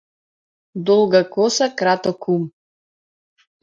[0.87, 2.43] Долга коса краток ум.